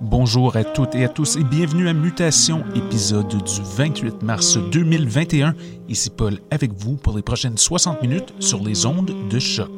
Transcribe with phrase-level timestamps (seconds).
[0.00, 5.54] Bonjour à toutes et à tous et bienvenue à Mutation, épisode du 28 mars 2021.
[5.90, 9.70] Ici Paul avec vous pour les prochaines 60 minutes sur les ondes de choc.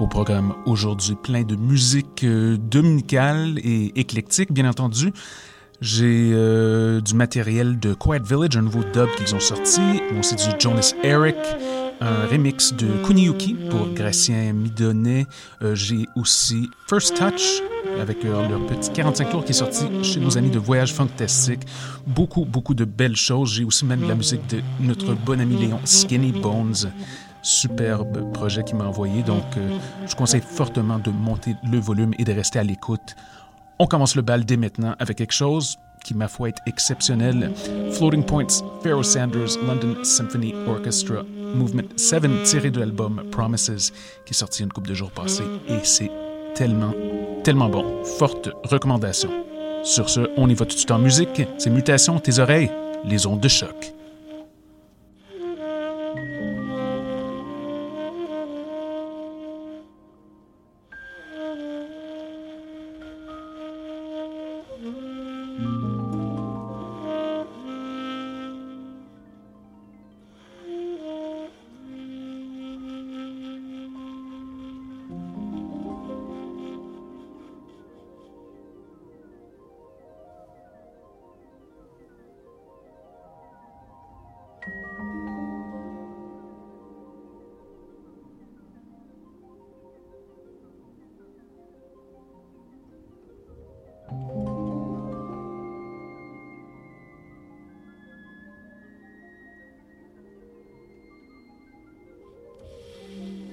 [0.00, 5.12] Au programme aujourd'hui, plein de musique euh, dominicale et éclectique, bien entendu.
[5.80, 9.80] J'ai euh, du matériel de Quiet Village, un nouveau dub qu'ils ont sorti.
[10.12, 11.36] Bon, c'est du Jonas Eric,
[12.00, 15.26] un remix de Kuniyuki pour Gracien Midonnet.
[15.62, 17.62] Euh, J'ai aussi First Touch
[18.00, 21.62] avec euh, leur petit 45 tours qui est sorti chez nos amis de Voyage Fantastique.
[22.06, 23.52] Beaucoup, beaucoup de belles choses.
[23.54, 26.92] J'ai aussi même la musique de notre bon ami Léon Skinny Bones.
[27.42, 29.22] Superbe projet qu'il m'a envoyé.
[29.22, 33.16] Donc, euh, je conseille fortement de monter le volume et de rester à l'écoute.
[33.78, 37.52] On commence le bal dès maintenant avec quelque chose qui, ma foi, est exceptionnel.
[37.92, 41.22] Floating Points, Pharaoh Sanders, London Symphony Orchestra,
[41.54, 43.92] Movement 7, tiré de l'album Promises,
[44.24, 45.44] qui est sorti une couple de jours passés.
[45.68, 46.10] Et c'est
[46.54, 46.94] tellement,
[47.44, 48.04] tellement bon.
[48.18, 49.30] Forte recommandation.
[49.84, 51.42] Sur ce, on y va tout de suite en musique.
[51.58, 52.70] C'est Mutation, tes oreilles,
[53.04, 53.94] les ondes de choc.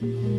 [0.05, 0.34] Mm-hmm.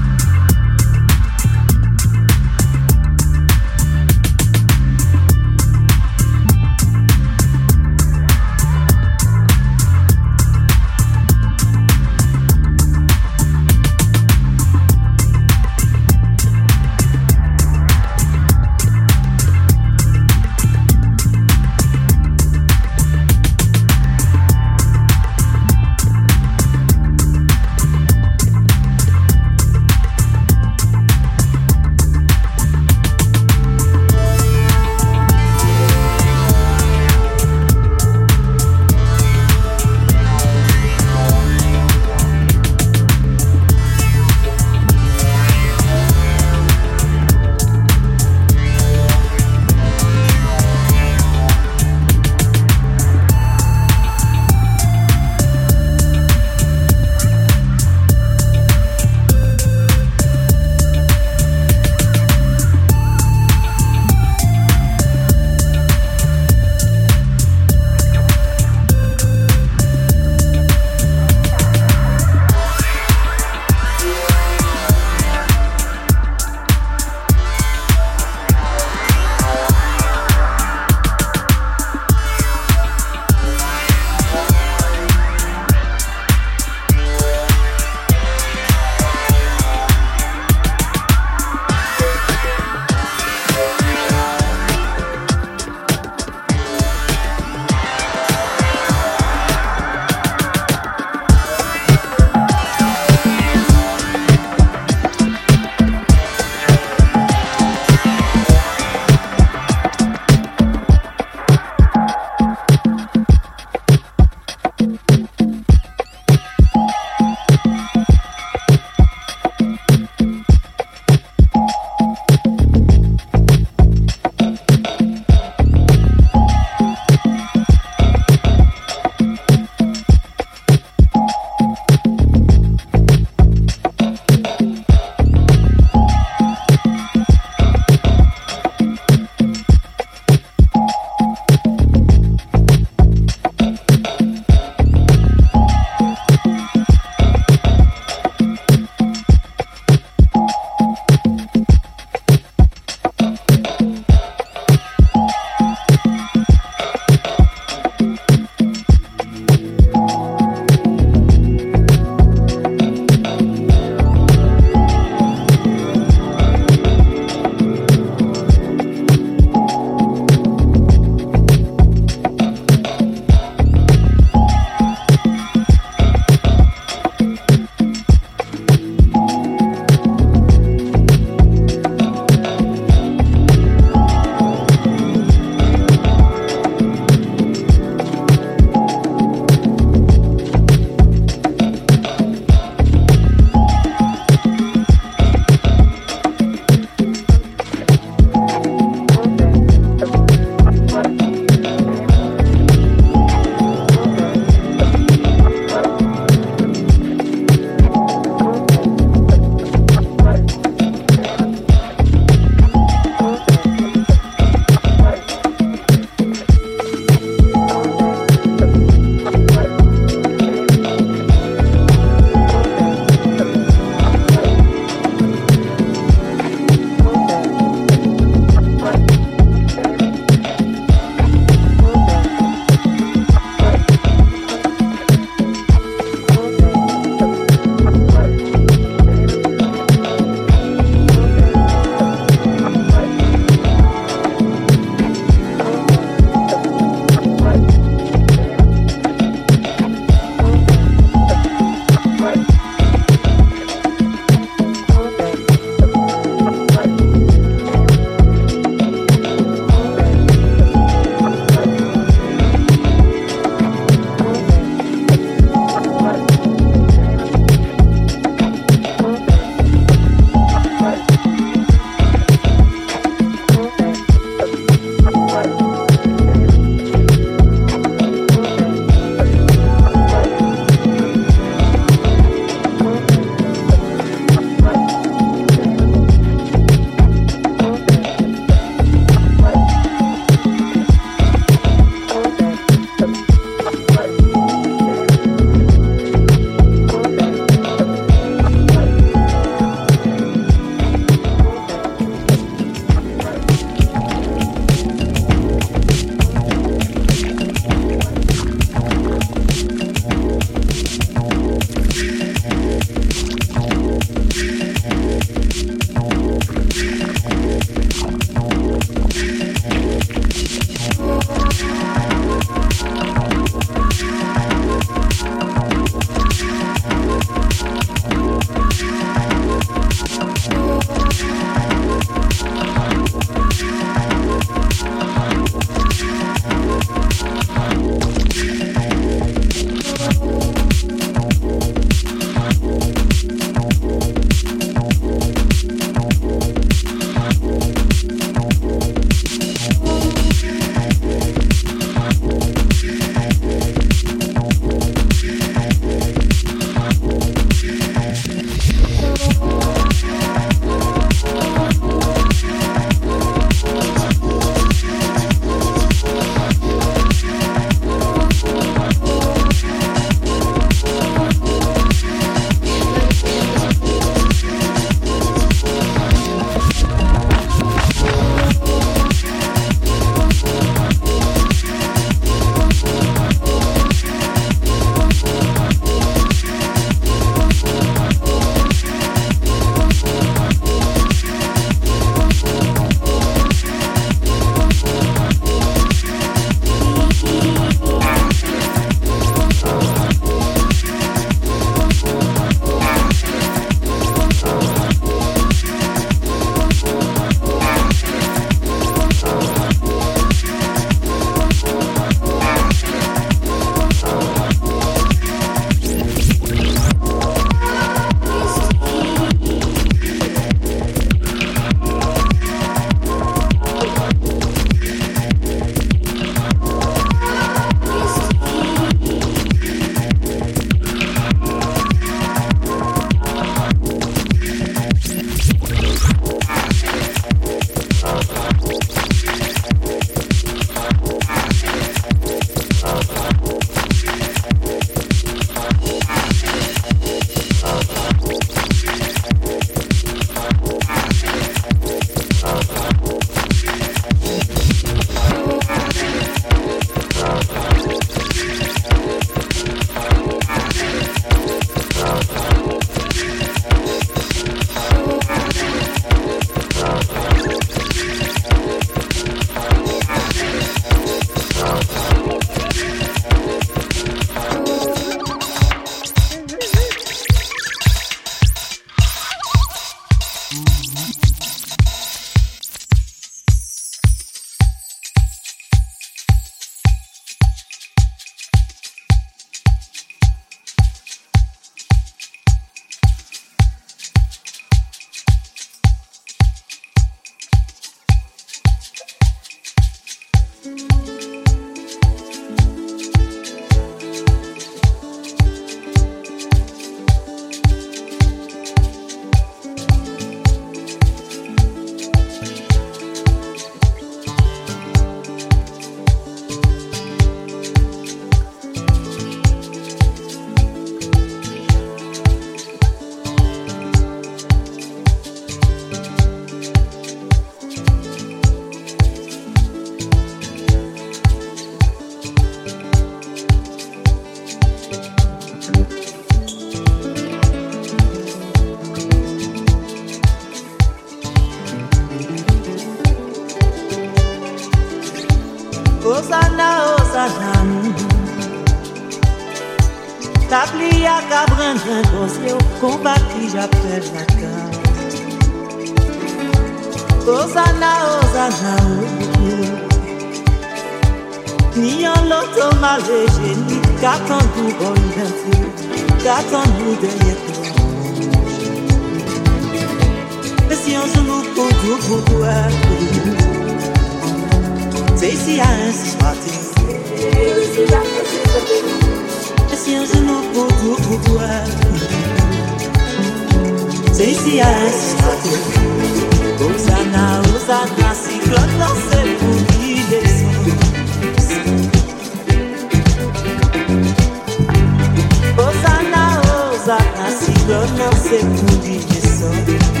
[597.71, 600.00] Yo no sé, tú dime so.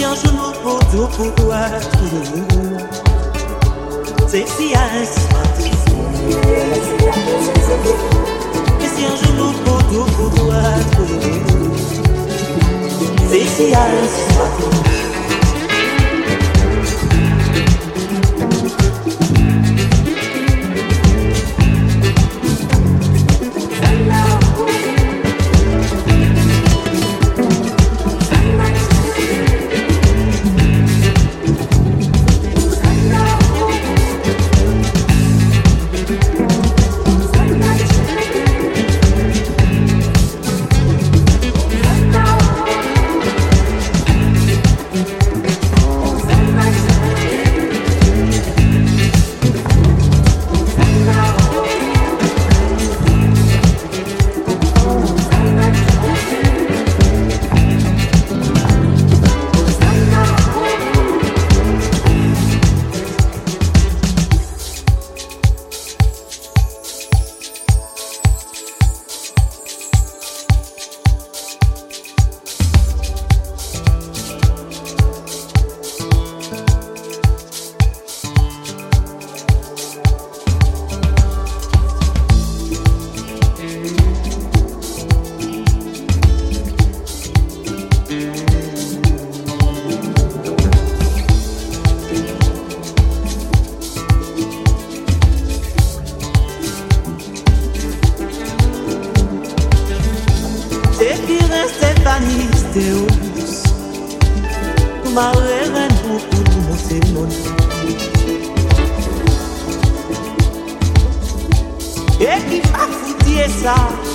[0.00, 1.78] pianjo no podo pouvoir
[4.28, 5.70] C'est si asparté
[8.80, 10.80] Et si un jour nous podo pouvoir
[13.28, 15.00] C'est si asparté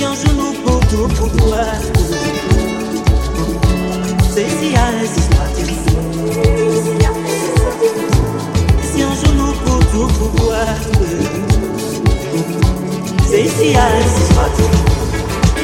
[0.00, 1.08] Si un genou pour tout
[4.32, 4.88] C'est si à
[8.82, 10.08] Si un genou pour tout
[13.28, 13.78] C'est si à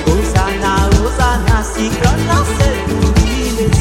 [0.07, 3.76] Hosanna, Hosanna, si en sait tout il est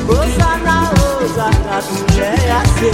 [0.09, 0.78] Hosanna,
[1.22, 2.93] Hosanna, tous les assez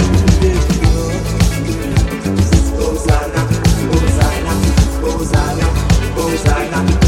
[2.78, 3.42] Hosanna,
[3.92, 4.54] Hosanna,
[5.02, 6.99] tous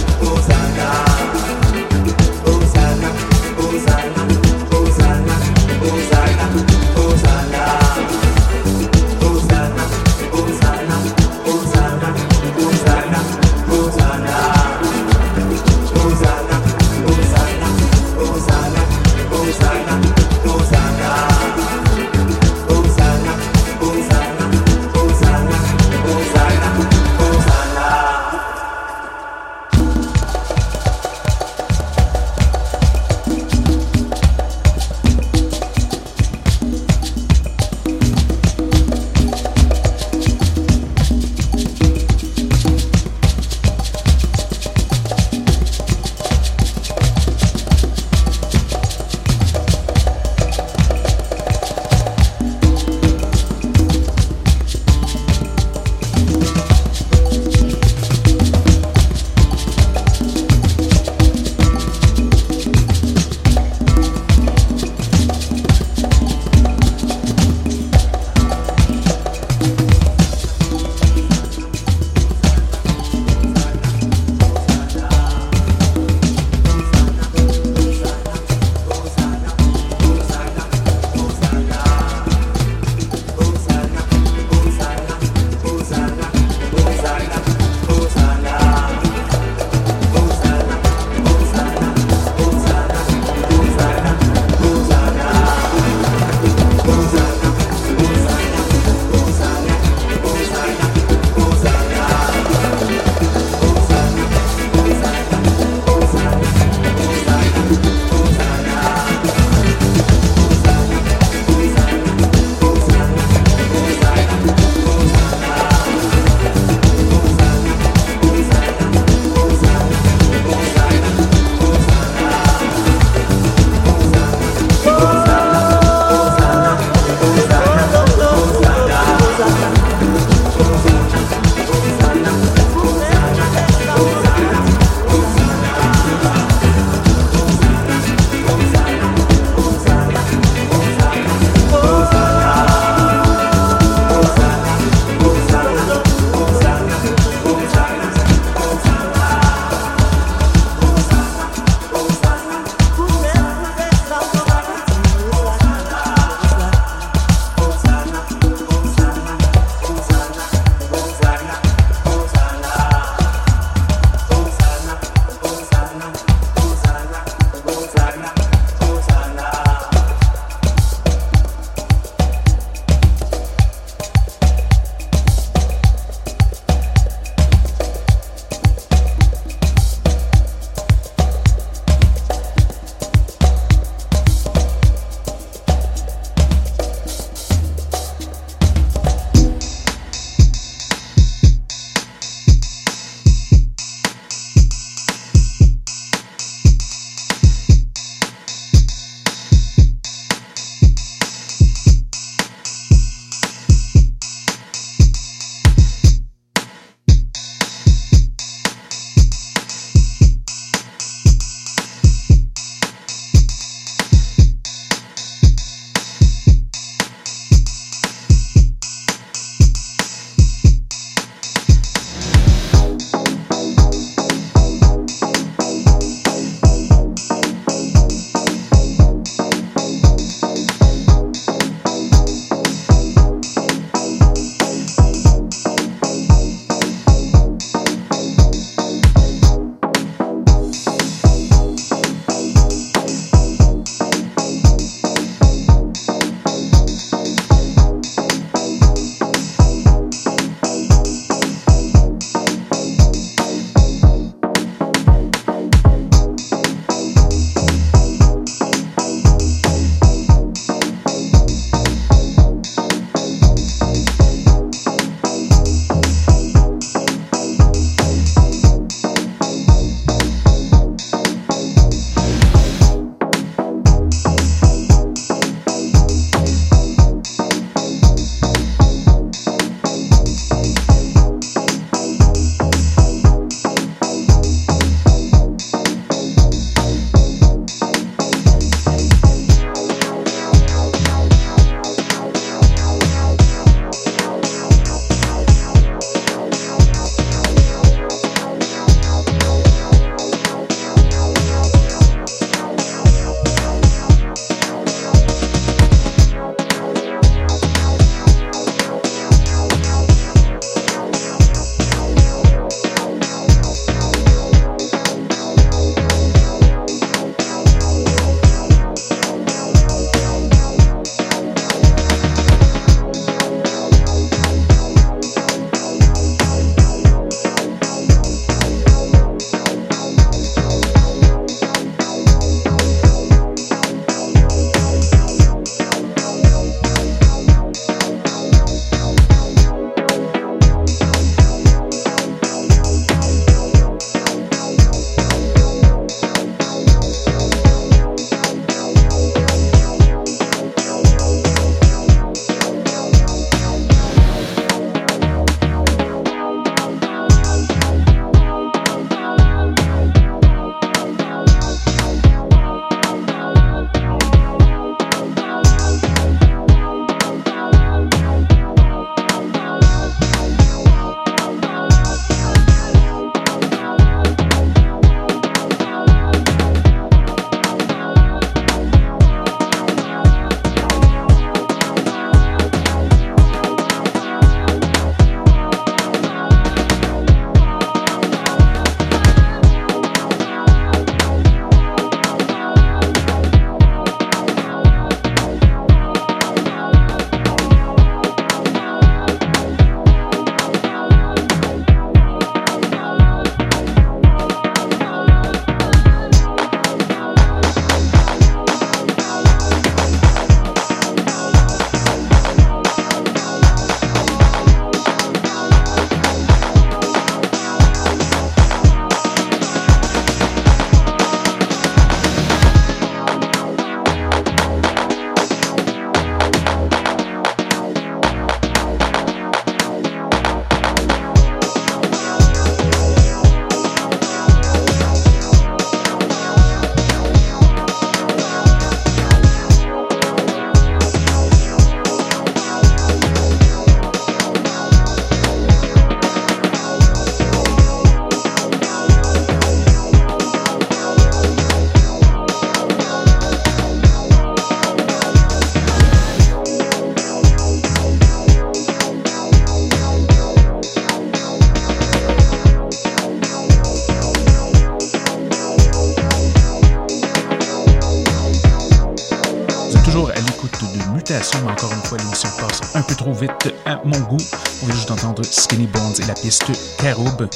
[474.12, 474.44] mon goût.
[474.82, 476.64] On vient juste d'entendre Skinny Bones et la piste
[476.98, 477.48] Caroube.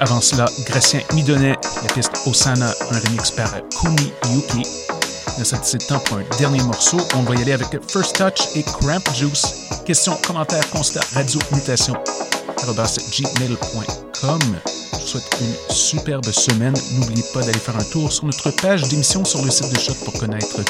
[0.00, 3.50] Avant cela, Gracien Midonnet, la piste Osana, un remix par
[3.80, 4.62] Kumi Yuki.
[5.42, 6.98] C'est le temps pour un dernier morceau.
[7.16, 9.68] On va y aller avec First Touch et Cramp Juice.
[9.84, 11.94] Questions, commentaires, constats, radio, mutation,
[12.62, 14.40] gmail.com.
[14.92, 16.74] Je vous souhaite une superbe semaine.
[16.92, 19.96] N'oubliez pas d'aller faire un tour sur notre page d'émission sur le site de Choc
[20.04, 20.60] pour connaître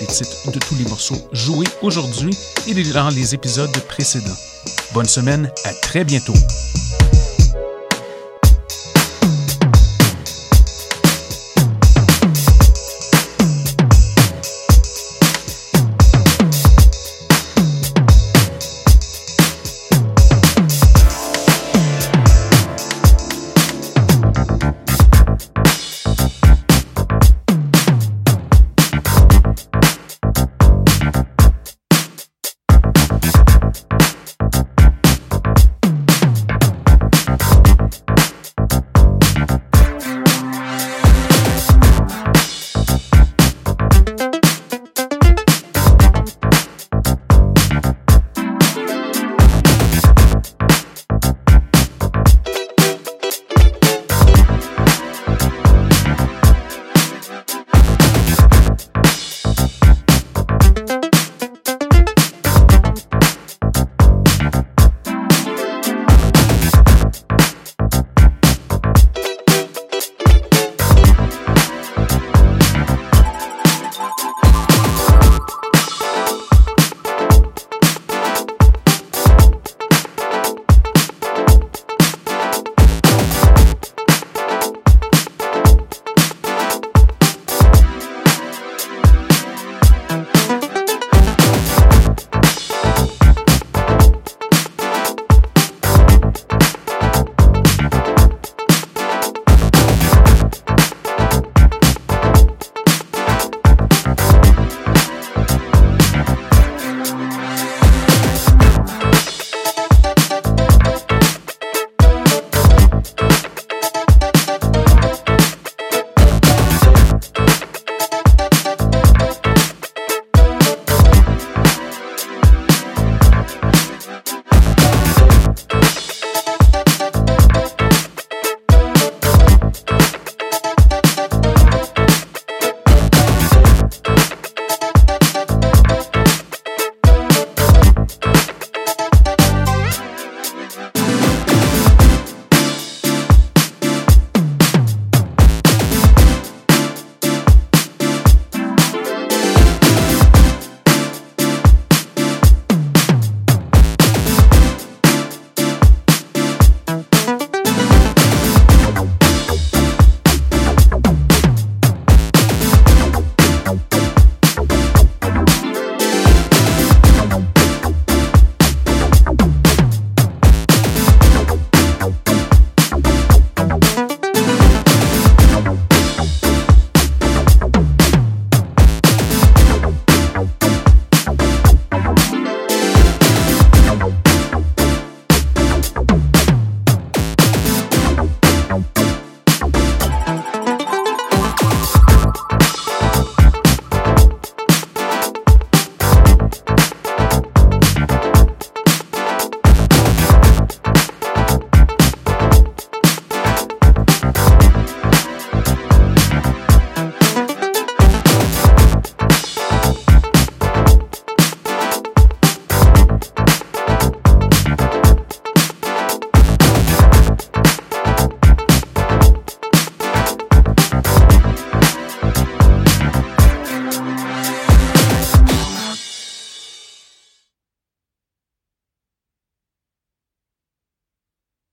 [0.00, 2.36] les titres de tous les morceaux joués aujourd'hui
[2.66, 4.53] et dans les épisodes précédents.
[4.92, 6.34] Bonne semaine, à très bientôt.